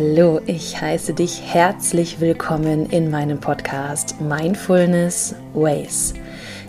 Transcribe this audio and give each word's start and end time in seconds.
Hallo, 0.00 0.40
ich 0.46 0.80
heiße 0.80 1.12
dich 1.12 1.42
herzlich 1.44 2.20
willkommen 2.20 2.88
in 2.88 3.10
meinem 3.10 3.40
Podcast 3.40 4.20
Mindfulness 4.20 5.34
Ways. 5.54 6.14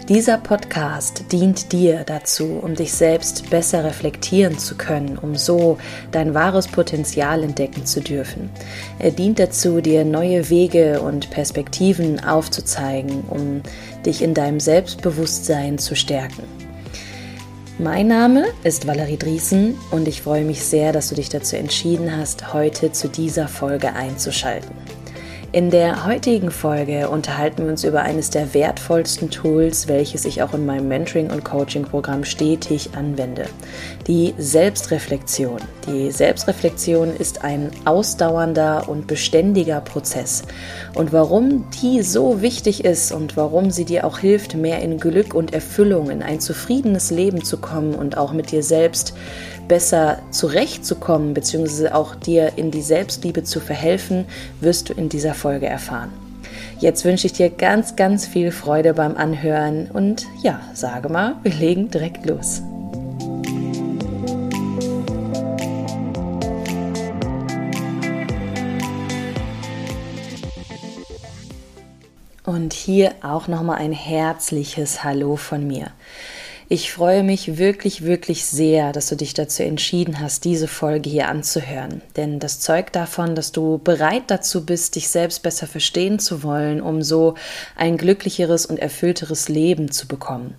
Dieser 0.08 0.40
Podcast 0.40 1.26
dient 1.32 1.72
dir 1.72 2.06
dazu, 2.06 2.60
um 2.60 2.74
dich 2.74 2.92
selbst 2.92 3.52
besser 3.52 3.84
reflektieren 3.84 4.58
zu 4.58 4.78
können, 4.78 5.16
um 5.20 5.36
so 5.36 5.78
dein 6.12 6.34
wahres 6.34 6.68
Potenzial 6.68 7.44
entdecken 7.44 7.86
zu 7.86 8.02
dürfen. 8.02 8.50
Er 8.98 9.12
dient 9.12 9.38
dazu, 9.38 9.80
dir 9.80 10.06
neue 10.06 10.50
Wege 10.50 11.00
und 11.00 11.30
Perspektiven 11.30 12.20
aufzuzeigen, 12.24 13.26
um 13.30 13.62
dich 14.08 14.24
in 14.24 14.34
deinem 14.34 14.60
Selbstbewusstsein 14.60 15.78
zu 15.78 15.96
stärken. 15.96 16.69
Mein 17.82 18.08
Name 18.08 18.48
ist 18.66 18.88
Valerie 18.88 19.16
Driesen 19.16 19.78
und 19.90 20.10
ich 20.10 20.22
freue 20.22 20.44
mich 20.44 20.66
sehr, 20.66 20.92
dass 20.92 21.08
du 21.08 21.16
dich 21.16 21.30
dazu 21.30 21.56
entschieden 21.56 22.14
hast, 22.18 22.54
heute 22.54 22.92
zu 22.92 23.08
dieser 23.08 23.48
Folge 23.48 23.94
einzuschalten. 23.94 24.76
In 25.52 25.72
der 25.72 26.06
heutigen 26.06 26.52
Folge 26.52 27.10
unterhalten 27.10 27.64
wir 27.64 27.72
uns 27.72 27.84
über 27.84 28.04
eines 28.04 28.30
der 28.30 28.54
wertvollsten 28.54 29.32
Tools, 29.32 29.88
welches 29.88 30.26
ich 30.26 30.44
auch 30.44 30.54
in 30.54 30.64
meinem 30.64 30.88
Mentoring- 30.88 31.32
und 31.32 31.44
Coaching-Programm 31.44 32.24
stetig 32.24 32.92
anwende. 32.96 33.48
Die 34.06 34.36
Selbstreflexion. 34.38 35.58
Die 35.88 36.12
Selbstreflexion 36.12 37.16
ist 37.16 37.44
ein 37.44 37.72
ausdauernder 37.86 38.88
und 38.90 39.08
beständiger 39.08 39.82
Prozess. 39.82 40.44
Und 40.94 41.14
warum 41.14 41.66
die 41.82 42.04
so 42.04 42.44
wichtig 42.44 42.86
ist 42.86 43.12
und 43.12 43.36
warum 43.36 43.72
sie 43.72 43.86
dir 43.86 44.06
auch 44.06 44.20
hilft, 44.20 44.54
mehr 44.54 44.84
in 44.84 45.00
Glück 45.00 45.34
und 45.34 45.52
Erfüllung, 45.52 46.12
in 46.12 46.22
ein 46.22 46.42
zufriedenes 46.42 47.10
Leben 47.10 47.44
zu 47.44 47.58
kommen 47.58 47.96
und 47.96 48.20
auch 48.20 48.34
mit 48.34 48.52
dir 48.52 48.62
selbst 48.62 49.16
besser 49.70 50.18
zurechtzukommen, 50.32 51.34
beziehungsweise 51.34 51.96
auch 51.96 52.16
dir 52.16 52.54
in 52.58 52.72
die 52.72 52.82
Selbstliebe 52.82 53.44
zu 53.44 53.62
verhelfen, 53.62 54.26
wirst 54.60 54.90
du 54.90 54.94
in 54.94 55.08
dieser 55.08 55.36
Folge 55.40 55.68
erfahren. 55.68 56.12
Jetzt 56.80 57.06
wünsche 57.06 57.28
ich 57.28 57.34
dir 57.34 57.50
ganz, 57.50 57.96
ganz 57.96 58.28
viel 58.28 58.52
Freude 58.52 58.94
beim 58.94 59.16
Anhören 59.16 59.90
und 59.92 60.28
ja, 60.44 60.62
sage 60.74 61.10
mal, 61.10 61.36
wir 61.44 61.54
legen 61.54 61.90
direkt 61.90 62.26
los. 62.26 62.62
Und 72.46 72.74
hier 72.74 73.14
auch 73.22 73.48
nochmal 73.48 73.78
ein 73.78 73.92
herzliches 73.92 75.04
Hallo 75.04 75.36
von 75.36 75.68
mir. 75.68 75.92
Ich 76.72 76.92
freue 76.92 77.24
mich 77.24 77.58
wirklich, 77.58 78.04
wirklich 78.04 78.46
sehr, 78.46 78.92
dass 78.92 79.08
du 79.08 79.16
dich 79.16 79.34
dazu 79.34 79.64
entschieden 79.64 80.20
hast, 80.20 80.46
diese 80.46 80.68
Folge 80.68 81.10
hier 81.10 81.28
anzuhören. 81.28 82.04
Denn 82.16 82.38
das 82.38 82.60
zeugt 82.60 82.96
davon, 82.96 83.34
dass 83.34 83.52
du 83.52 83.80
bereit 83.80 84.26
dazu 84.28 84.68
bist, 84.68 84.96
dich 84.96 85.10
selbst 85.10 85.42
besser 85.42 85.66
verstehen 85.66 86.20
zu 86.20 86.44
wollen, 86.44 86.80
um 86.80 87.02
so 87.02 87.34
ein 87.76 87.98
glücklicheres 87.98 88.68
und 88.68 88.78
erfüllteres 88.78 89.50
Leben 89.50 89.90
zu 89.90 90.08
bekommen. 90.08 90.54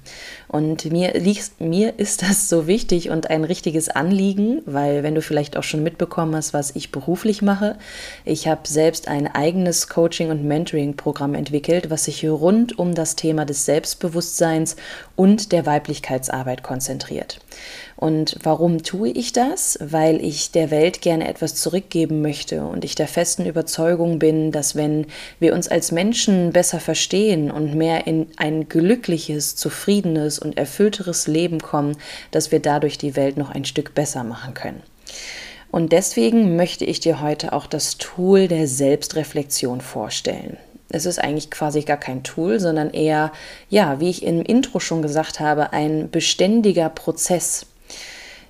Und 0.49 0.85
mir, 0.91 1.13
mir 1.61 1.97
ist 2.01 2.23
das 2.29 2.49
so 2.49 2.67
wichtig 2.67 3.11
und 3.11 3.31
ein 3.31 3.45
richtiges 3.45 3.89
Anliegen, 3.89 4.63
weil 4.67 5.05
wenn 5.05 5.15
du 5.15 5.23
vielleicht 5.23 5.57
auch 5.57 5.63
schon 5.63 5.85
mitbekommen 5.85 6.35
hast, 6.35 6.53
was 6.53 6.75
ich 6.75 6.91
beruflich 6.91 7.41
mache, 7.41 7.79
ich 8.25 8.49
habe 8.49 8.63
selbst 8.67 9.07
ein 9.07 9.29
eigenes 9.29 9.89
Coaching- 9.89 10.31
und 10.31 10.43
Mentoring-Programm 10.43 11.35
entwickelt, 11.37 11.89
was 11.89 12.07
sich 12.07 12.29
rund 12.29 12.81
um 12.81 12.97
das 12.97 13.15
Thema 13.15 13.45
des 13.45 13.65
Selbstbewusstseins 13.65 14.75
und 15.15 15.53
der 15.53 15.67
Weiblichkeitsarbeit 16.01 16.63
konzentriert. 16.63 17.41
Und 17.97 18.37
warum 18.43 18.83
tue 18.83 19.11
ich 19.11 19.33
das? 19.33 19.79
Weil 19.81 20.25
ich 20.25 20.51
der 20.53 20.71
Welt 20.71 21.03
gerne 21.03 21.29
etwas 21.29 21.55
zurückgeben 21.55 22.23
möchte 22.23 22.65
und 22.65 22.85
ich 22.85 22.95
der 22.95 23.09
festen 23.09 23.47
Überzeugung 23.47 24.19
bin, 24.19 24.53
dass 24.53 24.75
wenn 24.75 25.07
wir 25.39 25.55
uns 25.55 25.69
als 25.69 25.93
Menschen 25.93 26.53
besser 26.53 26.81
verstehen 26.81 27.51
und 27.51 27.75
mehr 27.75 28.07
in 28.07 28.29
ein 28.37 28.69
glückliches, 28.69 29.57
zufriedenes 29.57 30.39
und 30.39 30.57
erfüllteres 30.57 31.27
Leben 31.27 31.61
kommen, 31.61 31.97
dass 32.31 32.51
wir 32.53 32.61
dadurch 32.61 32.97
die 32.97 33.17
Welt 33.17 33.37
noch 33.37 33.51
ein 33.51 33.65
Stück 33.65 33.95
besser 33.95 34.25
machen 34.25 34.55
können. 34.55 34.83
Und 35.71 35.93
deswegen 35.93 36.57
möchte 36.57 36.85
ich 36.85 36.99
dir 36.99 37.21
heute 37.21 37.53
auch 37.53 37.67
das 37.67 37.97
Tool 37.99 38.49
der 38.49 38.67
Selbstreflexion 38.67 39.81
vorstellen. 39.81 40.57
Es 40.91 41.07
ist 41.07 41.19
eigentlich 41.19 41.51
quasi 41.51 41.83
gar 41.83 41.97
kein 41.97 42.23
Tool, 42.23 42.59
sondern 42.61 42.91
eher, 42.91 43.33
ja, 43.69 44.01
wie 44.01 44.11
ich 44.11 44.25
im 44.25 44.43
Intro 44.43 44.81
schon 44.81 45.03
gesagt 45.03 45.41
habe, 45.41 45.73
ein 45.73 46.11
beständiger 46.11 46.89
Prozess. 46.89 47.67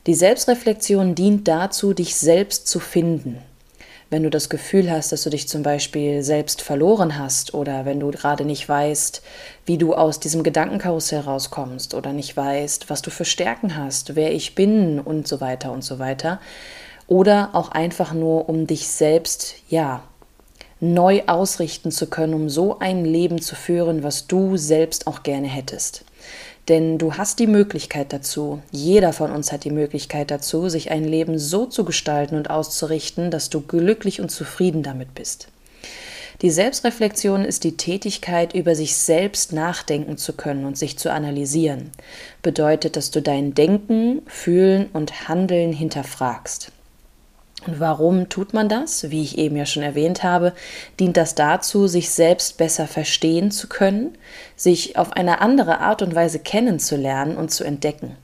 Die 0.07 0.15
Selbstreflexion 0.15 1.15
dient 1.15 1.47
dazu, 1.47 1.93
dich 1.93 2.17
selbst 2.17 2.67
zu 2.67 2.81
finden. 2.81 3.39
Wenn 4.09 4.25
du 4.25 4.31
das 4.31 4.49
Gefühl 4.49 4.91
hast, 4.91 5.13
dass 5.13 5.23
du 5.23 5.31
dich 5.31 5.47
zum 5.47 5.63
Beispiel 5.63 6.25
selbst 6.25 6.63
verloren 6.63 7.17
hast 7.17 7.55
oder 7.55 7.85
wenn 7.85 8.01
du 8.01 8.11
gerade 8.11 8.45
nicht 8.45 8.69
weißt, 8.69 9.23
wie 9.67 9.79
du 9.79 9.95
aus 9.95 10.19
diesem 10.19 10.43
Gedankenkarussell 10.43 11.21
rauskommst 11.21 11.95
oder 11.95 12.13
nicht 12.13 12.37
weißt, 12.37 12.91
was 12.91 13.03
du 13.03 13.11
für 13.11 13.25
Stärken 13.25 13.77
hast, 13.77 14.17
wer 14.17 14.33
ich 14.33 14.57
bin 14.57 14.99
und 14.99 15.29
so 15.29 15.41
weiter 15.41 15.71
und 15.71 15.85
so 15.85 16.01
weiter. 16.01 16.41
Oder 17.07 17.51
auch 17.53 17.71
einfach 17.71 18.13
nur, 18.13 18.49
um 18.49 18.67
dich 18.67 18.89
selbst, 18.89 19.55
ja, 19.69 20.03
neu 20.81 21.23
ausrichten 21.27 21.91
zu 21.91 22.07
können, 22.07 22.35
um 22.35 22.49
so 22.49 22.79
ein 22.79 23.05
Leben 23.05 23.41
zu 23.41 23.55
führen, 23.55 24.03
was 24.03 24.27
du 24.27 24.57
selbst 24.57 25.07
auch 25.07 25.23
gerne 25.23 25.49
hättest. 25.49 26.05
Denn 26.69 26.99
du 26.99 27.15
hast 27.15 27.39
die 27.39 27.47
Möglichkeit 27.47 28.13
dazu, 28.13 28.63
jeder 28.71 29.13
von 29.13 29.33
uns 29.33 29.51
hat 29.53 29.65
die 29.65 29.71
Möglichkeit 29.71 30.31
dazu, 30.31 30.69
sich 30.69 30.91
ein 30.91 31.05
Leben 31.05 31.39
so 31.39 31.67
zu 31.67 31.85
gestalten 31.85 32.37
und 32.37 32.51
auszurichten, 32.51 33.31
dass 33.31 33.51
du 33.51 33.61
glücklich 33.61 34.21
und 34.21 34.31
zufrieden 34.31 34.83
damit 34.83 35.15
bist. 35.15 35.49
Die 36.43 36.51
Selbstreflexion 36.51 37.45
ist 37.45 37.65
die 37.65 37.77
Tätigkeit, 37.77 38.55
über 38.55 38.75
sich 38.75 38.97
selbst 38.97 39.53
nachdenken 39.53 40.17
zu 40.17 40.33
können 40.33 40.65
und 40.65 40.79
sich 40.79 40.97
zu 40.97 41.13
analysieren. 41.13 41.91
Bedeutet, 42.41 42.97
dass 42.97 43.11
du 43.11 43.21
dein 43.21 43.53
Denken, 43.53 44.23
Fühlen 44.27 44.89
und 44.95 45.29
Handeln 45.29 45.73
hinterfragst. 45.73 46.73
Und 47.67 47.79
warum 47.79 48.29
tut 48.29 48.55
man 48.55 48.69
das? 48.69 49.11
Wie 49.11 49.23
ich 49.23 49.37
eben 49.37 49.57
ja 49.57 49.67
schon 49.67 49.83
erwähnt 49.83 50.23
habe, 50.23 50.55
dient 50.99 51.17
das 51.17 51.35
dazu, 51.35 51.87
sich 51.87 52.11
selbst 52.11 52.57
besser 52.57 52.87
verstehen 52.87 53.51
zu 53.51 53.69
können, 53.69 54.17
sich 54.57 54.97
auf 54.97 55.13
eine 55.13 55.41
andere 55.41 55.81
Art 55.81 56.01
und 56.01 56.15
Weise 56.15 56.39
kennenzulernen 56.39 57.37
und 57.37 57.51
zu 57.51 57.65
entdecken. 57.65 58.17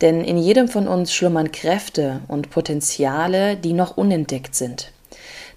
Denn 0.00 0.24
in 0.24 0.36
jedem 0.36 0.66
von 0.66 0.88
uns 0.88 1.12
schlummern 1.12 1.52
Kräfte 1.52 2.20
und 2.26 2.50
Potenziale, 2.50 3.56
die 3.56 3.72
noch 3.72 3.96
unentdeckt 3.96 4.56
sind. 4.56 4.90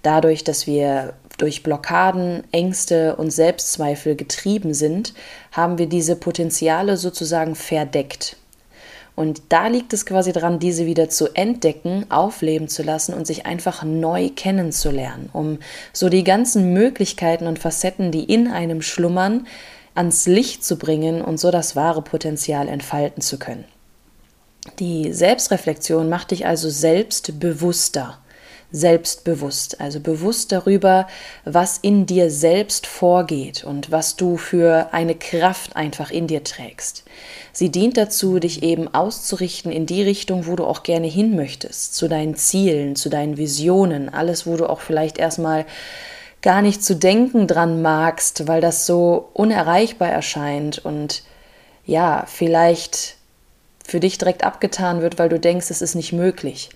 Dadurch, 0.04 0.44
dass 0.44 0.68
wir 0.68 1.14
durch 1.40 1.64
Blockaden, 1.64 2.44
Ängste 2.52 3.16
und 3.16 3.32
Selbstzweifel 3.32 4.16
getrieben 4.16 4.74
sind, 4.74 5.14
haben 5.52 5.80
wir 5.80 5.88
diese 5.88 6.16
Potenziale 6.16 6.96
sozusagen 6.96 7.56
verdeckt. 7.56 8.38
Und 9.16 9.44
da 9.50 9.68
liegt 9.68 9.94
es 9.94 10.06
quasi 10.06 10.34
dran, 10.34 10.60
diese 10.60 10.86
wieder 10.86 11.10
zu 11.10 11.34
entdecken, 11.34 12.06
aufleben 12.10 12.68
zu 12.68 12.84
lassen 12.84 13.14
und 13.14 13.26
sich 13.26 13.46
einfach 13.46 13.84
neu 13.84 14.30
kennenzulernen, 14.36 15.30
um 15.32 15.60
so 15.94 16.10
die 16.10 16.26
ganzen 16.26 16.74
Möglichkeiten 16.74 17.48
und 17.48 17.60
Facetten, 17.60 18.12
die 18.12 18.26
in 18.26 18.50
einem 18.50 18.82
schlummern, 18.82 19.48
ans 19.94 20.28
Licht 20.28 20.66
zu 20.66 20.78
bringen 20.78 21.22
und 21.22 21.40
so 21.40 21.50
das 21.50 21.78
wahre 21.78 22.02
Potenzial 22.02 22.68
entfalten 22.68 23.22
zu 23.22 23.40
können. 23.40 23.64
Die 24.80 25.14
Selbstreflexion 25.14 26.10
macht 26.10 26.32
dich 26.32 26.46
also 26.46 26.70
selbst 26.70 27.40
bewusster 27.40 28.18
selbstbewusst, 28.76 29.80
also 29.80 30.00
bewusst 30.00 30.52
darüber, 30.52 31.08
was 31.46 31.78
in 31.78 32.06
dir 32.06 32.30
selbst 32.30 32.88
vorgeht 32.88 33.64
und 33.64 33.92
was 33.92 34.18
du 34.18 34.38
für 34.38 34.90
eine 34.92 35.16
Kraft 35.16 35.76
einfach 35.76 36.12
in 36.12 36.28
dir 36.28 36.44
trägst. 36.44 37.04
Sie 37.54 37.70
dient 37.70 37.96
dazu, 37.96 38.40
dich 38.40 38.64
eben 38.64 38.94
auszurichten 38.94 39.72
in 39.72 39.86
die 39.86 40.04
Richtung, 40.04 40.46
wo 40.46 40.56
du 40.56 40.66
auch 40.66 40.84
gerne 40.84 41.08
hin 41.08 41.36
möchtest, 41.36 41.96
zu 41.96 42.10
deinen 42.10 42.36
Zielen, 42.36 42.96
zu 42.96 43.10
deinen 43.10 43.38
Visionen, 43.38 44.14
alles, 44.14 44.46
wo 44.46 44.58
du 44.58 44.70
auch 44.70 44.82
vielleicht 44.82 45.18
erstmal 45.18 45.66
gar 46.42 46.62
nicht 46.62 46.84
zu 46.84 46.96
denken 46.96 47.48
dran 47.48 47.82
magst, 47.82 48.48
weil 48.48 48.62
das 48.62 48.86
so 48.86 49.30
unerreichbar 49.34 50.10
erscheint 50.10 50.84
und 50.84 51.24
ja, 51.86 52.26
vielleicht 52.28 53.16
für 53.86 54.00
dich 54.00 54.18
direkt 54.18 54.44
abgetan 54.44 55.02
wird, 55.02 55.18
weil 55.18 55.30
du 55.30 55.40
denkst, 55.40 55.70
es 55.70 55.82
ist 55.82 55.96
nicht 55.96 56.12
möglich. 56.12 56.70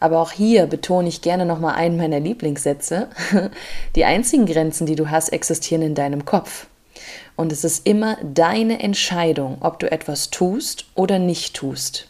Aber 0.00 0.20
auch 0.20 0.32
hier 0.32 0.66
betone 0.66 1.08
ich 1.08 1.22
gerne 1.22 1.46
nochmal 1.46 1.74
einen 1.74 1.96
meiner 1.96 2.20
Lieblingssätze. 2.20 3.08
Die 3.96 4.04
einzigen 4.04 4.46
Grenzen, 4.46 4.86
die 4.86 4.96
du 4.96 5.10
hast, 5.10 5.30
existieren 5.30 5.82
in 5.82 5.94
deinem 5.94 6.24
Kopf. 6.24 6.66
Und 7.36 7.52
es 7.52 7.64
ist 7.64 7.86
immer 7.86 8.16
deine 8.22 8.80
Entscheidung, 8.80 9.58
ob 9.60 9.78
du 9.78 9.90
etwas 9.90 10.30
tust 10.30 10.86
oder 10.94 11.18
nicht 11.18 11.54
tust. 11.54 12.08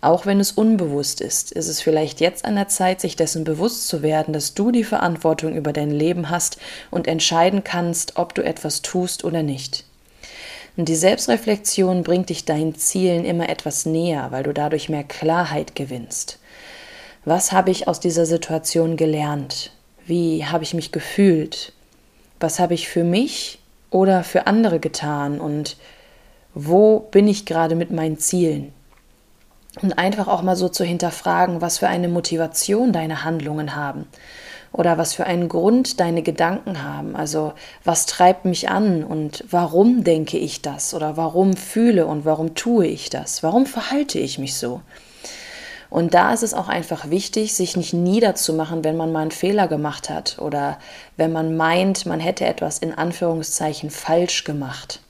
Auch 0.00 0.26
wenn 0.26 0.40
es 0.40 0.50
unbewusst 0.52 1.20
ist, 1.20 1.52
ist 1.52 1.68
es 1.68 1.80
vielleicht 1.80 2.20
jetzt 2.20 2.44
an 2.44 2.56
der 2.56 2.68
Zeit, 2.68 3.00
sich 3.00 3.14
dessen 3.14 3.44
bewusst 3.44 3.86
zu 3.86 4.02
werden, 4.02 4.34
dass 4.34 4.52
du 4.52 4.72
die 4.72 4.82
Verantwortung 4.82 5.54
über 5.54 5.72
dein 5.72 5.92
Leben 5.92 6.28
hast 6.28 6.58
und 6.90 7.06
entscheiden 7.06 7.62
kannst, 7.62 8.16
ob 8.16 8.34
du 8.34 8.42
etwas 8.42 8.82
tust 8.82 9.24
oder 9.24 9.44
nicht. 9.44 9.84
Und 10.76 10.88
die 10.88 10.96
Selbstreflexion 10.96 12.02
bringt 12.02 12.30
dich 12.30 12.44
deinen 12.44 12.74
Zielen 12.74 13.24
immer 13.24 13.48
etwas 13.48 13.86
näher, 13.86 14.28
weil 14.30 14.42
du 14.42 14.52
dadurch 14.52 14.88
mehr 14.88 15.04
Klarheit 15.04 15.76
gewinnst. 15.76 16.38
Was 17.24 17.52
habe 17.52 17.70
ich 17.70 17.86
aus 17.86 18.00
dieser 18.00 18.26
Situation 18.26 18.96
gelernt? 18.96 19.70
Wie 20.06 20.44
habe 20.44 20.64
ich 20.64 20.74
mich 20.74 20.90
gefühlt? 20.90 21.72
Was 22.40 22.58
habe 22.58 22.74
ich 22.74 22.88
für 22.88 23.04
mich 23.04 23.60
oder 23.90 24.24
für 24.24 24.48
andere 24.48 24.80
getan? 24.80 25.40
Und 25.40 25.76
wo 26.52 26.98
bin 26.98 27.28
ich 27.28 27.46
gerade 27.46 27.76
mit 27.76 27.92
meinen 27.92 28.18
Zielen? 28.18 28.72
Und 29.80 29.98
einfach 29.98 30.26
auch 30.26 30.42
mal 30.42 30.56
so 30.56 30.68
zu 30.68 30.84
hinterfragen, 30.84 31.60
was 31.60 31.78
für 31.78 31.86
eine 31.86 32.08
Motivation 32.08 32.92
deine 32.92 33.22
Handlungen 33.22 33.76
haben 33.76 34.06
oder 34.72 34.98
was 34.98 35.14
für 35.14 35.24
einen 35.24 35.48
Grund 35.48 36.00
deine 36.00 36.22
Gedanken 36.22 36.82
haben. 36.82 37.14
Also 37.14 37.52
was 37.84 38.06
treibt 38.06 38.46
mich 38.46 38.68
an 38.68 39.04
und 39.04 39.44
warum 39.48 40.02
denke 40.02 40.38
ich 40.38 40.60
das 40.60 40.92
oder 40.92 41.16
warum 41.16 41.56
fühle 41.56 42.06
und 42.06 42.24
warum 42.24 42.56
tue 42.56 42.86
ich 42.86 43.10
das? 43.10 43.44
Warum 43.44 43.64
verhalte 43.64 44.18
ich 44.18 44.38
mich 44.38 44.56
so? 44.56 44.80
Und 45.92 46.14
da 46.14 46.32
ist 46.32 46.42
es 46.42 46.54
auch 46.54 46.68
einfach 46.68 47.10
wichtig, 47.10 47.52
sich 47.52 47.76
nicht 47.76 47.92
niederzumachen, 47.92 48.82
wenn 48.82 48.96
man 48.96 49.12
mal 49.12 49.20
einen 49.20 49.30
Fehler 49.30 49.68
gemacht 49.68 50.08
hat 50.08 50.38
oder 50.38 50.78
wenn 51.18 51.32
man 51.32 51.54
meint, 51.54 52.06
man 52.06 52.18
hätte 52.18 52.46
etwas 52.46 52.78
in 52.78 52.94
Anführungszeichen 52.94 53.90
falsch 53.90 54.44
gemacht. 54.44 55.00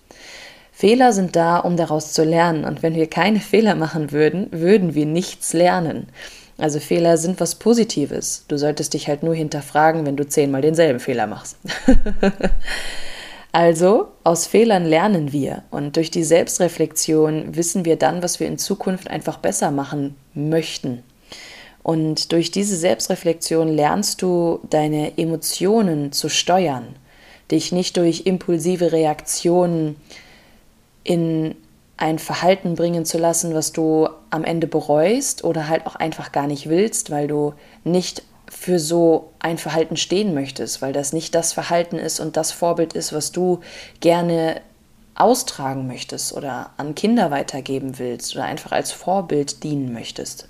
Fehler 0.73 1.12
sind 1.12 1.37
da, 1.37 1.58
um 1.58 1.76
daraus 1.76 2.12
zu 2.12 2.25
lernen. 2.25 2.64
Und 2.64 2.82
wenn 2.82 2.96
wir 2.96 3.08
keine 3.08 3.38
Fehler 3.52 3.76
machen 3.76 4.11
würden, 4.11 4.49
würden 4.50 4.96
wir 4.96 5.06
nichts 5.06 5.52
lernen. 5.52 6.08
Also 6.58 6.81
Fehler 6.81 7.17
sind 7.17 7.38
was 7.38 7.55
Positives. 7.55 8.44
Du 8.49 8.58
solltest 8.58 8.94
dich 8.94 9.06
halt 9.06 9.23
nur 9.23 9.37
hinterfragen, 9.37 10.05
wenn 10.05 10.17
du 10.17 10.26
zehnmal 10.26 10.62
denselben 10.62 10.99
Fehler 10.99 11.29
machst. 11.29 11.58
also 13.53 14.09
aus 14.25 14.47
Fehlern 14.47 14.87
lernen 14.87 15.33
wir 15.33 15.63
und 15.71 15.97
durch 15.97 16.11
die 16.11 16.25
Selbstreflexion 16.25 17.55
wissen 17.55 17.85
wir 17.85 17.97
dann, 17.97 18.23
was 18.23 18.41
wir 18.41 18.47
in 18.47 18.57
Zukunft 18.57 19.09
einfach 19.09 19.37
besser 19.37 19.71
machen 19.71 20.17
möchten. 20.35 21.03
Und 21.83 22.33
durch 22.33 22.51
diese 22.51 22.77
Selbstreflexion 22.77 23.69
lernst 23.69 24.23
du 24.23 24.61
deine 24.71 25.19
Emotionen 25.19 26.13
zu 26.13 26.31
steuern, 26.31 26.97
dich 27.51 27.73
nicht 27.73 27.99
durch 27.99 28.23
impulsive 28.25 28.93
Reaktionen 28.93 29.97
in 31.05 31.55
ein 31.99 32.19
Verhalten 32.19 32.75
bringen 32.75 33.05
zu 33.05 33.19
lassen, 33.19 33.55
was 33.55 33.73
du 33.73 34.09
am 34.31 34.45
Ende 34.45 34.67
bereust 34.67 35.45
oder 35.45 35.69
halt 35.69 35.87
auch 35.87 35.97
einfach 35.97 36.33
gar 36.33 36.47
nicht 36.47 36.69
willst, 36.69 37.11
weil 37.11 37.29
du 37.29 37.53
nicht 37.85 38.23
für 38.53 38.79
so 38.79 39.33
ein 39.41 39.59
Verhalten 39.59 39.97
stehen 39.97 40.35
möchtest, 40.35 40.83
weil 40.83 40.93
das 40.93 41.13
nicht 41.13 41.35
das 41.35 41.53
Verhalten 41.53 41.99
ist 41.99 42.21
und 42.21 42.37
das 42.37 42.53
Vorbild 42.53 42.93
ist, 42.93 43.13
was 43.13 43.33
du 43.33 43.61
gerne 44.01 44.61
austragen 45.15 45.87
möchtest 45.87 46.33
oder 46.33 46.71
an 46.77 46.95
Kinder 46.95 47.31
weitergeben 47.31 47.99
willst 47.99 48.37
oder 48.37 48.45
einfach 48.45 48.73
als 48.73 48.93
Vorbild 48.93 49.65
dienen 49.65 49.93
möchtest. 49.93 50.47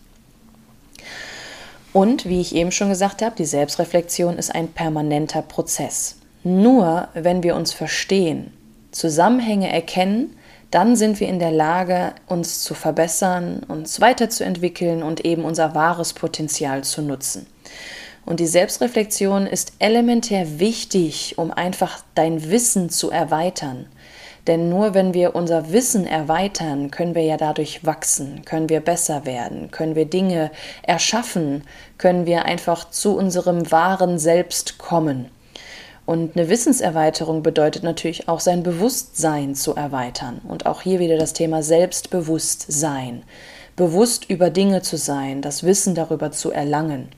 Und 1.92 2.26
wie 2.26 2.40
ich 2.40 2.54
eben 2.54 2.72
schon 2.72 2.88
gesagt 2.88 3.22
habe, 3.22 3.36
die 3.36 3.44
Selbstreflexion 3.44 4.36
ist 4.36 4.54
ein 4.54 4.68
permanenter 4.68 5.42
Prozess. 5.42 6.16
Nur 6.42 7.08
wenn 7.14 7.42
wir 7.42 7.54
uns 7.54 7.72
verstehen, 7.72 8.52
Zusammenhänge 8.90 9.72
erkennen, 9.72 10.36
dann 10.70 10.96
sind 10.96 11.20
wir 11.20 11.28
in 11.28 11.38
der 11.38 11.52
Lage, 11.52 12.14
uns 12.26 12.62
zu 12.62 12.74
verbessern, 12.74 13.62
uns 13.68 14.00
weiterzuentwickeln 14.00 15.02
und 15.02 15.24
eben 15.24 15.44
unser 15.44 15.74
wahres 15.74 16.14
Potenzial 16.14 16.82
zu 16.82 17.02
nutzen. 17.02 17.46
Und 18.24 18.40
die 18.40 18.46
Selbstreflexion 18.46 19.46
ist 19.46 19.72
elementär 19.78 20.60
wichtig, 20.60 21.38
um 21.38 21.50
einfach 21.50 22.04
dein 22.14 22.50
Wissen 22.50 22.88
zu 22.88 23.10
erweitern. 23.10 23.86
Denn 24.46 24.68
nur 24.68 24.94
wenn 24.94 25.14
wir 25.14 25.36
unser 25.36 25.72
Wissen 25.72 26.04
erweitern, 26.06 26.90
können 26.90 27.14
wir 27.14 27.22
ja 27.22 27.36
dadurch 27.36 27.84
wachsen, 27.84 28.44
können 28.44 28.68
wir 28.68 28.80
besser 28.80 29.24
werden, 29.24 29.70
können 29.70 29.94
wir 29.94 30.04
Dinge 30.04 30.50
erschaffen, 30.82 31.62
können 31.96 32.26
wir 32.26 32.44
einfach 32.44 32.90
zu 32.90 33.16
unserem 33.16 33.70
wahren 33.70 34.18
Selbst 34.18 34.78
kommen. 34.78 35.30
Und 36.04 36.36
eine 36.36 36.48
Wissenserweiterung 36.48 37.44
bedeutet 37.44 37.84
natürlich 37.84 38.28
auch 38.28 38.40
sein 38.40 38.64
Bewusstsein 38.64 39.54
zu 39.54 39.76
erweitern. 39.76 40.40
Und 40.48 40.66
auch 40.66 40.82
hier 40.82 40.98
wieder 40.98 41.16
das 41.16 41.32
Thema 41.32 41.62
Selbstbewusstsein. 41.62 43.22
Bewusst 43.76 44.28
über 44.28 44.50
Dinge 44.50 44.82
zu 44.82 44.96
sein, 44.96 45.40
das 45.42 45.62
Wissen 45.62 45.94
darüber 45.94 46.32
zu 46.32 46.50
erlangen. 46.50 47.08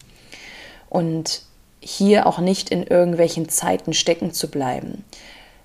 Und 0.95 1.43
hier 1.81 2.25
auch 2.29 2.39
nicht 2.39 2.71
in 2.71 2.87
irgendwelchen 2.87 3.49
Zeiten 3.49 3.95
stecken 3.95 4.33
zu 4.33 4.49
bleiben. 4.49 5.05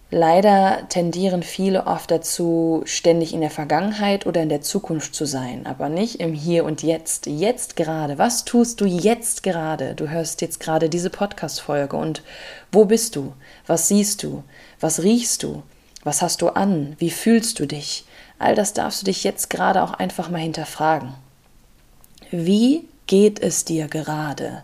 Leider 0.10 0.90
tendieren 0.90 1.44
viele 1.44 1.86
oft 1.86 2.10
dazu, 2.10 2.82
ständig 2.86 3.32
in 3.32 3.42
der 3.42 3.52
Vergangenheit 3.52 4.26
oder 4.26 4.42
in 4.42 4.50
der 4.50 4.62
Zukunft 4.62 5.14
zu 5.14 5.26
sein, 5.26 5.68
aber 5.68 5.88
nicht 5.88 6.20
im 6.20 6.34
Hier 6.34 6.66
und 6.66 6.82
Jetzt. 6.82 7.28
Jetzt 7.28 7.76
gerade. 7.76 8.18
Was 8.18 8.44
tust 8.44 8.82
du 8.82 8.86
jetzt 8.86 9.44
gerade? 9.44 9.94
Du 9.94 10.10
hörst 10.10 10.42
jetzt 10.42 10.60
gerade 10.60 10.90
diese 10.90 11.12
Podcast-Folge 11.12 11.96
und 11.96 12.24
wo 12.72 12.86
bist 12.86 13.16
du? 13.16 13.34
Was 13.68 13.88
siehst 13.88 14.24
du? 14.24 14.44
Was 14.80 15.04
riechst 15.04 15.44
du? 15.44 15.62
Was 16.04 16.24
hast 16.24 16.42
du 16.42 16.48
an? 16.50 16.96
Wie 16.98 17.12
fühlst 17.12 17.60
du 17.60 17.68
dich? 17.68 18.04
All 18.40 18.56
das 18.56 18.74
darfst 18.74 19.02
du 19.02 19.06
dich 19.06 19.24
jetzt 19.24 19.52
gerade 19.52 19.84
auch 19.84 19.94
einfach 19.94 20.32
mal 20.32 20.40
hinterfragen. 20.40 21.14
Wie 22.32 22.88
geht 23.06 23.40
es 23.40 23.64
dir 23.64 23.88
gerade? 23.88 24.64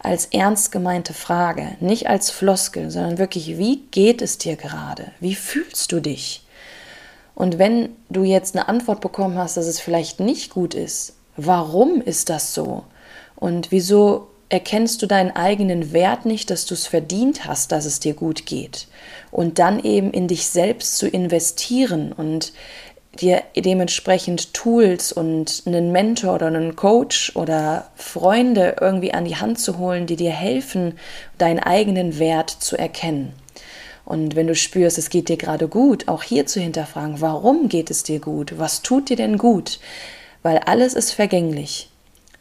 Als 0.00 0.26
ernst 0.26 0.72
gemeinte 0.72 1.12
Frage, 1.12 1.76
nicht 1.80 2.08
als 2.08 2.30
Floskel, 2.30 2.90
sondern 2.90 3.18
wirklich, 3.18 3.58
wie 3.58 3.82
geht 3.90 4.22
es 4.22 4.38
dir 4.38 4.56
gerade? 4.56 5.12
Wie 5.20 5.34
fühlst 5.34 5.92
du 5.92 6.00
dich? 6.00 6.44
Und 7.34 7.58
wenn 7.58 7.90
du 8.10 8.24
jetzt 8.24 8.56
eine 8.56 8.68
Antwort 8.68 9.00
bekommen 9.00 9.38
hast, 9.38 9.56
dass 9.56 9.66
es 9.66 9.80
vielleicht 9.80 10.20
nicht 10.20 10.50
gut 10.50 10.74
ist, 10.74 11.14
warum 11.36 12.00
ist 12.00 12.30
das 12.30 12.54
so? 12.54 12.84
Und 13.36 13.70
wieso 13.70 14.28
erkennst 14.48 15.02
du 15.02 15.06
deinen 15.06 15.30
eigenen 15.30 15.92
Wert 15.92 16.24
nicht, 16.24 16.50
dass 16.50 16.66
du 16.66 16.74
es 16.74 16.86
verdient 16.86 17.46
hast, 17.46 17.70
dass 17.70 17.84
es 17.84 18.00
dir 18.00 18.14
gut 18.14 18.46
geht? 18.46 18.88
Und 19.30 19.58
dann 19.58 19.78
eben 19.78 20.10
in 20.12 20.26
dich 20.26 20.48
selbst 20.48 20.96
zu 20.96 21.06
investieren 21.06 22.12
und 22.12 22.52
dir 23.20 23.42
dementsprechend 23.56 24.54
Tools 24.54 25.12
und 25.12 25.62
einen 25.66 25.92
Mentor 25.92 26.36
oder 26.36 26.46
einen 26.46 26.76
Coach 26.76 27.34
oder 27.36 27.88
Freunde 27.96 28.76
irgendwie 28.80 29.12
an 29.12 29.24
die 29.24 29.36
Hand 29.36 29.58
zu 29.58 29.78
holen, 29.78 30.06
die 30.06 30.16
dir 30.16 30.30
helfen, 30.30 30.98
deinen 31.36 31.58
eigenen 31.58 32.18
Wert 32.18 32.50
zu 32.50 32.76
erkennen. 32.76 33.32
Und 34.04 34.36
wenn 34.36 34.46
du 34.46 34.54
spürst, 34.54 34.96
es 34.96 35.10
geht 35.10 35.28
dir 35.28 35.36
gerade 35.36 35.68
gut, 35.68 36.08
auch 36.08 36.22
hier 36.22 36.46
zu 36.46 36.60
hinterfragen, 36.60 37.20
warum 37.20 37.68
geht 37.68 37.90
es 37.90 38.04
dir 38.04 38.20
gut? 38.20 38.58
Was 38.58 38.80
tut 38.80 39.10
dir 39.10 39.16
denn 39.16 39.36
gut? 39.36 39.80
Weil 40.42 40.58
alles 40.58 40.94
ist 40.94 41.12
vergänglich. 41.12 41.90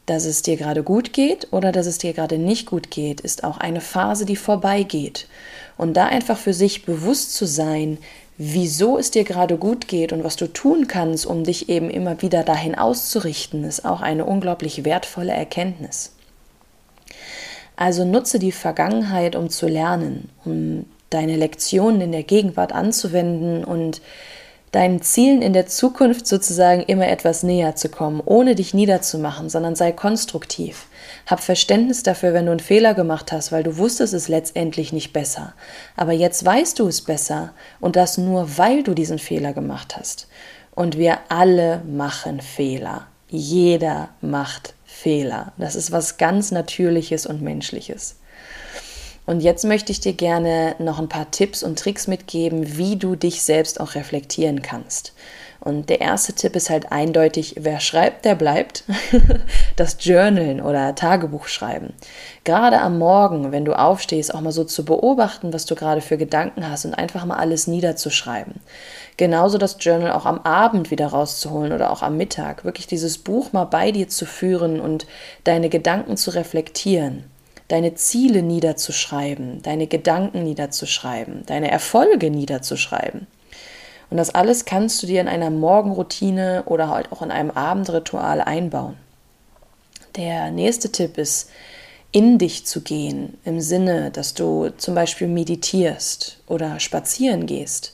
Dass 0.06 0.24
es 0.24 0.42
dir 0.42 0.56
gerade 0.56 0.84
gut 0.84 1.12
geht 1.12 1.50
oder 1.52 1.74
dass 1.74 1.86
es 1.86 1.98
dir 1.98 2.14
gerade 2.14 2.38
nicht 2.38 2.66
gut 2.66 2.90
geht, 2.90 3.20
ist 3.20 3.44
auch 3.44 3.58
eine 3.58 3.82
Phase, 3.82 4.26
die 4.26 4.38
vorbeigeht. 4.38 5.28
Und 5.76 5.96
da 5.96 6.06
einfach 6.06 6.38
für 6.38 6.54
sich 6.54 6.86
bewusst 6.86 7.36
zu 7.36 7.46
sein, 7.46 7.98
wieso 8.38 8.98
es 8.98 9.12
dir 9.12 9.24
gerade 9.24 9.58
gut 9.58 9.88
geht 9.88 10.14
und 10.14 10.24
was 10.24 10.36
du 10.36 10.48
tun 10.48 10.88
kannst, 10.88 11.26
um 11.26 11.44
dich 11.44 11.70
eben 11.70 11.90
immer 11.90 12.22
wieder 12.22 12.44
dahin 12.44 12.76
auszurichten, 12.76 13.64
ist 13.64 13.86
auch 13.86 14.02
eine 14.02 14.26
unglaublich 14.26 14.86
wertvolle 14.86 15.34
Erkenntnis. 15.34 16.14
Also 17.76 18.06
nutze 18.06 18.40
die 18.40 18.52
Vergangenheit, 18.52 19.36
um 19.36 19.50
zu 19.50 19.68
lernen, 19.68 20.30
um 20.46 20.86
deine 21.10 21.36
Lektionen 21.36 22.02
in 22.02 22.12
der 22.12 22.24
Gegenwart 22.24 22.74
anzuwenden 22.74 23.64
und 23.64 24.02
deinen 24.72 25.02
Zielen 25.02 25.42
in 25.42 25.54
der 25.54 25.68
Zukunft 25.68 26.28
sozusagen 26.28 26.82
immer 26.84 27.08
etwas 27.08 27.44
näher 27.44 27.76
zu 27.76 27.90
kommen, 27.90 28.22
ohne 28.24 28.56
dich 28.56 28.74
niederzumachen, 28.74 29.50
sondern 29.50 29.76
sei 29.76 29.92
konstruktiv. 29.92 30.88
Hab 31.26 31.42
Verständnis 31.42 32.04
dafür, 32.04 32.34
wenn 32.34 32.46
du 32.46 32.52
einen 32.52 32.60
Fehler 32.60 32.94
gemacht 32.94 33.32
hast, 33.32 33.52
weil 33.52 33.64
du 33.64 33.78
wusstest 33.78 34.14
es 34.14 34.28
letztendlich 34.28 34.92
nicht 34.92 35.14
besser. 35.14 35.54
Aber 35.96 36.12
jetzt 36.12 36.46
weißt 36.46 36.80
du 36.80 36.88
es 36.88 37.02
besser 37.02 37.54
und 37.80 37.96
das 37.96 38.18
nur, 38.18 38.58
weil 38.58 38.84
du 38.84 38.94
diesen 38.94 39.20
Fehler 39.20 39.54
gemacht 39.54 39.96
hast. 39.98 40.28
Und 40.76 40.98
wir 40.98 41.18
alle 41.30 41.82
machen 41.86 42.42
Fehler. 42.42 43.08
Jeder 43.30 44.10
macht 44.22 44.74
Fehler. 44.86 45.54
Das 45.58 45.76
ist 45.76 45.92
was 45.92 46.18
ganz 46.18 46.52
Natürliches 46.52 47.26
und 47.26 47.42
Menschliches. 47.42 48.18
Und 49.28 49.42
jetzt 49.42 49.66
möchte 49.66 49.92
ich 49.92 50.00
dir 50.00 50.14
gerne 50.14 50.76
noch 50.80 51.00
ein 51.00 51.10
paar 51.10 51.30
Tipps 51.30 51.62
und 51.62 51.78
Tricks 51.78 52.08
mitgeben, 52.08 52.78
wie 52.78 52.96
du 52.96 53.18
dich 53.18 53.44
selbst 53.44 53.82
auch 53.82 53.94
reflektieren 53.94 54.62
kannst. 54.62 55.14
Und 55.60 55.90
der 55.90 56.00
erste 56.00 56.32
Tipp 56.32 56.56
ist 56.56 56.70
halt 56.70 56.94
eindeutig, 56.94 57.56
wer 57.60 57.82
schreibt, 57.82 58.24
der 58.24 58.36
bleibt. 58.36 58.86
das 59.76 59.98
Journalen 60.00 60.62
oder 60.62 60.96
Tagebuch 60.96 61.48
schreiben. 61.48 61.94
Gerade 62.46 62.80
am 62.80 63.00
Morgen, 63.00 63.52
wenn 63.52 63.66
du 63.66 63.78
aufstehst, 63.78 64.34
auch 64.34 64.40
mal 64.40 64.54
so 64.54 64.64
zu 64.64 64.86
beobachten, 64.86 65.52
was 65.52 65.66
du 65.66 65.76
gerade 65.76 66.00
für 66.00 66.16
Gedanken 66.16 66.70
hast 66.70 66.86
und 66.86 66.94
einfach 66.94 67.26
mal 67.26 67.36
alles 67.36 67.68
niederzuschreiben. 67.68 68.54
Genauso 69.18 69.58
das 69.58 69.76
Journal 69.78 70.14
auch 70.14 70.26
am 70.26 70.40
Abend 70.40 70.90
wieder 70.90 71.08
rauszuholen 71.08 71.74
oder 71.74 71.92
auch 71.92 72.02
am 72.02 72.16
Mittag. 72.16 72.64
Wirklich 72.64 72.88
dieses 72.88 73.18
Buch 73.18 73.52
mal 73.52 73.66
bei 73.66 73.92
dir 73.92 74.08
zu 74.08 74.26
führen 74.26 74.80
und 74.80 75.06
deine 75.44 75.68
Gedanken 75.68 76.16
zu 76.16 76.30
reflektieren 76.32 77.26
deine 77.68 77.96
Ziele 77.96 78.42
niederzuschreiben, 78.42 79.62
deine 79.62 79.88
Gedanken 79.88 80.44
niederzuschreiben, 80.44 81.46
deine 81.46 81.70
Erfolge 81.70 82.30
niederzuschreiben. 82.30 83.28
Und 84.10 84.18
das 84.18 84.34
alles 84.34 84.66
kannst 84.66 85.04
du 85.04 85.08
dir 85.08 85.20
in 85.20 85.28
einer 85.28 85.50
Morgenroutine 85.50 86.64
oder 86.66 86.90
halt 86.90 87.12
auch 87.12 87.22
in 87.22 87.32
einem 87.32 87.52
Abendritual 87.52 88.42
einbauen. 88.42 88.96
Der 90.16 90.50
nächste 90.52 90.92
Tipp 90.92 91.18
ist, 91.18 91.50
in 92.12 92.38
dich 92.38 92.66
zu 92.66 92.82
gehen, 92.82 93.38
im 93.44 93.60
Sinne, 93.60 94.12
dass 94.12 94.34
du 94.34 94.70
zum 94.78 94.96
Beispiel 94.96 95.28
meditierst 95.28 96.40
oder 96.48 96.80
spazieren 96.80 97.46
gehst. 97.46 97.94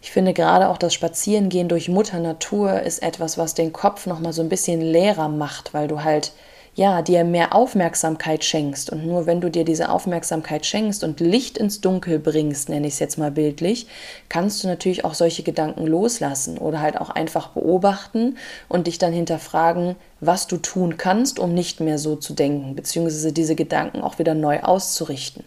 Ich 0.00 0.12
finde 0.12 0.34
gerade 0.34 0.68
auch 0.68 0.78
das 0.78 0.94
Spazierengehen 0.94 1.68
durch 1.68 1.88
Mutter 1.88 2.20
Natur 2.20 2.80
ist 2.82 3.02
etwas, 3.02 3.36
was 3.36 3.54
den 3.54 3.72
Kopf 3.72 4.06
noch 4.06 4.20
mal 4.20 4.32
so 4.32 4.42
ein 4.42 4.48
bisschen 4.48 4.80
leerer 4.80 5.28
macht, 5.28 5.74
weil 5.74 5.88
du 5.88 6.04
halt 6.04 6.32
ja, 6.76 7.02
dir 7.02 7.22
mehr 7.22 7.54
Aufmerksamkeit 7.54 8.44
schenkst. 8.44 8.90
Und 8.90 9.06
nur 9.06 9.26
wenn 9.26 9.40
du 9.40 9.48
dir 9.48 9.64
diese 9.64 9.90
Aufmerksamkeit 9.90 10.66
schenkst 10.66 11.04
und 11.04 11.20
Licht 11.20 11.56
ins 11.56 11.80
Dunkel 11.80 12.18
bringst, 12.18 12.68
nenne 12.68 12.88
ich 12.88 12.94
es 12.94 12.98
jetzt 12.98 13.16
mal 13.16 13.30
bildlich, 13.30 13.86
kannst 14.28 14.62
du 14.62 14.68
natürlich 14.68 15.04
auch 15.04 15.14
solche 15.14 15.44
Gedanken 15.44 15.86
loslassen 15.86 16.58
oder 16.58 16.80
halt 16.80 17.00
auch 17.00 17.10
einfach 17.10 17.48
beobachten 17.48 18.36
und 18.68 18.88
dich 18.88 18.98
dann 18.98 19.12
hinterfragen, 19.12 19.94
was 20.20 20.48
du 20.48 20.56
tun 20.56 20.96
kannst, 20.96 21.38
um 21.38 21.54
nicht 21.54 21.80
mehr 21.80 21.98
so 21.98 22.16
zu 22.16 22.34
denken, 22.34 22.74
beziehungsweise 22.74 23.32
diese 23.32 23.54
Gedanken 23.54 24.00
auch 24.00 24.18
wieder 24.18 24.34
neu 24.34 24.60
auszurichten. 24.60 25.44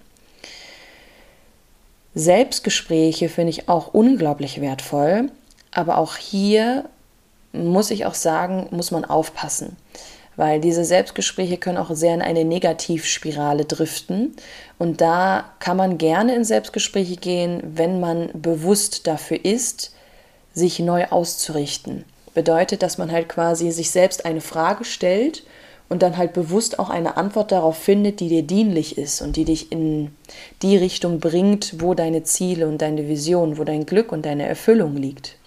Selbstgespräche 2.16 3.28
finde 3.28 3.52
ich 3.52 3.68
auch 3.70 3.94
unglaublich 3.94 4.62
wertvoll, 4.62 5.30
aber 5.72 5.98
auch 5.98 6.16
hier 6.16 6.86
muss 7.52 7.92
ich 7.92 8.06
auch 8.06 8.14
sagen, 8.14 8.68
muss 8.72 8.92
man 8.92 9.04
aufpassen 9.06 9.76
weil 10.38 10.62
diese 10.62 10.86
Selbstgespräche 10.86 11.58
können 11.58 11.80
auch 11.80 11.94
sehr 11.94 12.14
in 12.14 12.22
eine 12.22 12.46
Negativspirale 12.46 13.66
driften. 13.66 14.36
Und 14.78 15.02
da 15.02 15.46
kann 15.60 15.76
man 15.76 15.98
gerne 15.98 16.36
in 16.36 16.46
Selbstgespräche 16.46 17.18
gehen, 17.18 17.62
wenn 17.64 18.00
man 18.00 18.30
bewusst 18.34 19.08
dafür 19.08 19.44
ist, 19.44 19.94
sich 20.54 20.80
neu 20.80 21.06
auszurichten. 21.10 22.06
Bedeutet, 22.34 22.84
dass 22.84 23.00
man 23.00 23.12
halt 23.12 23.28
quasi 23.28 23.72
sich 23.72 23.90
selbst 23.90 24.26
eine 24.26 24.42
Frage 24.42 24.86
stellt 24.86 25.44
und 25.90 26.04
dann 26.04 26.18
halt 26.18 26.34
bewusst 26.34 26.78
auch 26.78 26.92
eine 26.92 27.18
Antwort 27.18 27.52
darauf 27.52 27.78
findet, 27.78 28.20
die 28.20 28.28
dir 28.28 28.44
dienlich 28.44 28.98
ist 28.98 29.22
und 29.22 29.38
die 29.38 29.46
dich 29.46 29.72
in 29.72 30.12
die 30.62 30.78
Richtung 30.78 31.20
bringt, 31.20 31.82
wo 31.82 31.96
deine 31.96 32.24
Ziele 32.24 32.68
und 32.68 32.82
deine 32.82 33.08
Vision, 33.08 33.58
wo 33.58 33.64
dein 33.64 33.88
Glück 33.88 34.12
und 34.12 34.26
deine 34.26 34.46
Erfüllung 34.48 34.96
liegt. 34.96 35.38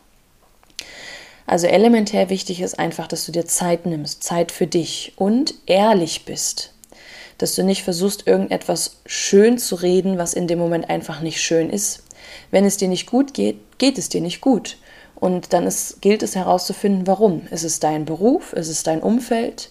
Also 1.51 1.67
elementär 1.67 2.31
wichtig 2.31 2.61
ist 2.61 2.79
einfach, 2.79 3.09
dass 3.09 3.27
du 3.27 3.33
dir 3.33 3.45
Zeit 3.45 3.85
nimmst, 3.85 4.23
Zeit 4.23 4.53
für 4.53 4.69
dich 4.69 5.15
und 5.17 5.53
ehrlich 5.67 6.25
bist. 6.25 6.73
Dass 7.39 7.57
du 7.57 7.65
nicht 7.65 7.83
versuchst, 7.83 8.25
irgendetwas 8.25 8.99
schön 9.05 9.59
zu 9.59 9.75
reden, 9.75 10.17
was 10.17 10.33
in 10.33 10.47
dem 10.47 10.61
Moment 10.61 10.89
einfach 10.89 11.23
nicht 11.23 11.43
schön 11.43 11.69
ist. 11.69 12.05
Wenn 12.53 12.65
es 12.65 12.77
dir 12.77 12.87
nicht 12.87 13.11
gut 13.11 13.35
geht, 13.35 13.59
geht 13.79 13.99
es 13.99 14.09
dir 14.09 14.21
nicht 14.21 14.41
gut. 14.41 14.77
Und 15.17 15.53
dann 15.53 15.67
ist, 15.67 16.01
gilt 16.01 16.23
es 16.23 16.37
herauszufinden, 16.37 17.09
warum. 17.09 17.49
Ist 17.51 17.65
es 17.65 17.81
dein 17.81 18.05
Beruf? 18.05 18.53
Ist 18.53 18.69
es 18.69 18.85
dein 18.85 19.03
Umfeld? 19.03 19.71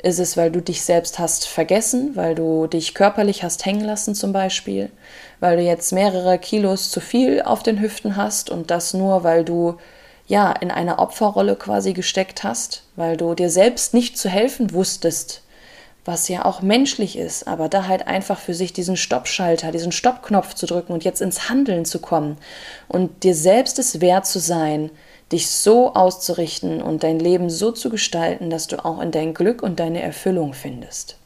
Ist 0.00 0.20
es, 0.20 0.36
weil 0.36 0.52
du 0.52 0.62
dich 0.62 0.82
selbst 0.82 1.18
hast 1.18 1.48
vergessen, 1.48 2.14
weil 2.14 2.36
du 2.36 2.68
dich 2.68 2.94
körperlich 2.94 3.42
hast 3.42 3.66
hängen 3.66 3.84
lassen 3.84 4.14
zum 4.14 4.32
Beispiel, 4.32 4.90
weil 5.40 5.56
du 5.56 5.62
jetzt 5.64 5.92
mehrere 5.92 6.38
Kilos 6.38 6.92
zu 6.92 7.00
viel 7.00 7.42
auf 7.42 7.64
den 7.64 7.80
Hüften 7.80 8.14
hast 8.14 8.48
und 8.48 8.70
das 8.70 8.94
nur, 8.94 9.24
weil 9.24 9.44
du 9.44 9.76
ja, 10.26 10.52
in 10.52 10.70
einer 10.70 10.98
Opferrolle 10.98 11.56
quasi 11.56 11.92
gesteckt 11.92 12.42
hast, 12.42 12.82
weil 12.96 13.16
du 13.16 13.34
dir 13.34 13.50
selbst 13.50 13.94
nicht 13.94 14.18
zu 14.18 14.28
helfen 14.28 14.72
wusstest, 14.72 15.42
was 16.04 16.28
ja 16.28 16.44
auch 16.44 16.62
menschlich 16.62 17.18
ist, 17.18 17.48
aber 17.48 17.68
da 17.68 17.86
halt 17.86 18.06
einfach 18.06 18.38
für 18.38 18.54
sich 18.54 18.72
diesen 18.72 18.96
Stoppschalter, 18.96 19.72
diesen 19.72 19.92
Stoppknopf 19.92 20.54
zu 20.54 20.66
drücken 20.66 20.92
und 20.92 21.04
jetzt 21.04 21.20
ins 21.20 21.48
Handeln 21.48 21.84
zu 21.84 21.98
kommen 21.98 22.38
und 22.88 23.24
dir 23.24 23.34
selbst 23.34 23.78
es 23.78 24.00
wert 24.00 24.26
zu 24.26 24.38
sein, 24.38 24.90
dich 25.32 25.50
so 25.50 25.94
auszurichten 25.94 26.80
und 26.80 27.02
dein 27.02 27.18
Leben 27.18 27.50
so 27.50 27.72
zu 27.72 27.90
gestalten, 27.90 28.50
dass 28.50 28.68
du 28.68 28.84
auch 28.84 29.00
in 29.00 29.10
dein 29.10 29.34
Glück 29.34 29.62
und 29.62 29.80
deine 29.80 30.00
Erfüllung 30.00 30.54
findest. 30.54 31.16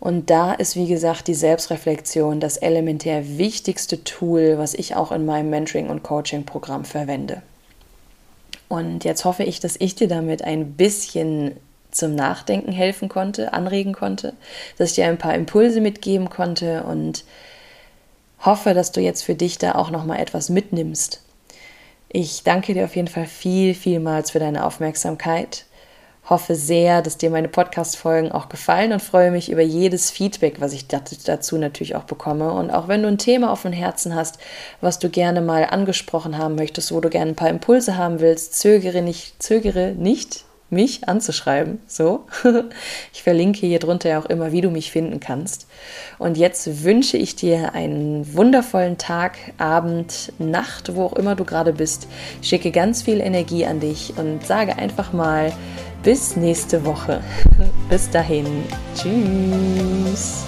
Und 0.00 0.28
da 0.28 0.52
ist, 0.52 0.74
wie 0.76 0.88
gesagt, 0.88 1.28
die 1.28 1.34
Selbstreflexion 1.34 2.40
das 2.40 2.56
elementär 2.56 3.38
wichtigste 3.38 4.02
Tool, 4.02 4.58
was 4.58 4.74
ich 4.74 4.96
auch 4.96 5.12
in 5.12 5.24
meinem 5.24 5.50
Mentoring- 5.50 5.88
und 5.88 6.02
Coaching-Programm 6.02 6.84
verwende. 6.84 7.42
Und 8.74 9.04
jetzt 9.04 9.24
hoffe 9.24 9.44
ich, 9.44 9.60
dass 9.60 9.76
ich 9.78 9.94
dir 9.94 10.08
damit 10.08 10.42
ein 10.42 10.72
bisschen 10.72 11.52
zum 11.92 12.16
Nachdenken 12.16 12.72
helfen 12.72 13.08
konnte, 13.08 13.52
anregen 13.52 13.92
konnte, 13.92 14.34
dass 14.78 14.90
ich 14.90 14.94
dir 14.96 15.06
ein 15.06 15.16
paar 15.16 15.34
Impulse 15.34 15.80
mitgeben 15.80 16.28
konnte 16.28 16.82
und 16.82 17.24
hoffe, 18.40 18.74
dass 18.74 18.90
du 18.90 19.00
jetzt 19.00 19.22
für 19.22 19.36
dich 19.36 19.58
da 19.58 19.76
auch 19.76 19.92
noch 19.92 20.04
mal 20.04 20.18
etwas 20.18 20.48
mitnimmst. 20.48 21.22
Ich 22.08 22.42
danke 22.42 22.74
dir 22.74 22.84
auf 22.84 22.96
jeden 22.96 23.06
Fall 23.06 23.26
viel, 23.26 23.74
vielmals 23.74 24.32
für 24.32 24.40
deine 24.40 24.66
Aufmerksamkeit 24.66 25.66
hoffe 26.28 26.54
sehr, 26.54 27.02
dass 27.02 27.18
dir 27.18 27.30
meine 27.30 27.48
Podcast-Folgen 27.48 28.32
auch 28.32 28.48
gefallen 28.48 28.92
und 28.92 29.02
freue 29.02 29.30
mich 29.30 29.50
über 29.50 29.62
jedes 29.62 30.10
Feedback, 30.10 30.60
was 30.60 30.72
ich 30.72 30.86
dazu 30.88 31.58
natürlich 31.58 31.96
auch 31.96 32.04
bekomme. 32.04 32.52
Und 32.52 32.70
auch 32.70 32.88
wenn 32.88 33.02
du 33.02 33.08
ein 33.08 33.18
Thema 33.18 33.52
auf 33.52 33.62
dem 33.62 33.72
Herzen 33.72 34.14
hast, 34.14 34.38
was 34.80 34.98
du 34.98 35.10
gerne 35.10 35.40
mal 35.40 35.64
angesprochen 35.64 36.38
haben 36.38 36.54
möchtest, 36.54 36.92
wo 36.92 37.00
du 37.00 37.10
gerne 37.10 37.32
ein 37.32 37.36
paar 37.36 37.50
Impulse 37.50 37.96
haben 37.96 38.20
willst, 38.20 38.58
zögere 38.58 39.02
nicht, 39.02 39.42
zögere 39.42 39.92
nicht, 39.92 40.44
mich 40.74 41.08
anzuschreiben. 41.08 41.80
So. 41.86 42.26
Ich 43.12 43.22
verlinke 43.22 43.66
hier 43.66 43.78
drunter 43.78 44.10
ja 44.10 44.18
auch 44.18 44.26
immer, 44.26 44.52
wie 44.52 44.60
du 44.60 44.70
mich 44.70 44.90
finden 44.90 45.20
kannst. 45.20 45.66
Und 46.18 46.36
jetzt 46.36 46.84
wünsche 46.84 47.16
ich 47.16 47.36
dir 47.36 47.74
einen 47.74 48.34
wundervollen 48.34 48.98
Tag, 48.98 49.38
Abend, 49.56 50.32
Nacht, 50.38 50.94
wo 50.94 51.04
auch 51.04 51.12
immer 51.14 51.34
du 51.36 51.44
gerade 51.44 51.72
bist. 51.72 52.08
Schicke 52.42 52.70
ganz 52.70 53.02
viel 53.02 53.20
Energie 53.20 53.64
an 53.64 53.80
dich 53.80 54.14
und 54.18 54.44
sage 54.44 54.76
einfach 54.76 55.12
mal, 55.12 55.52
bis 56.02 56.36
nächste 56.36 56.84
Woche. 56.84 57.22
Bis 57.88 58.10
dahin. 58.10 58.46
Tschüss. 58.94 60.44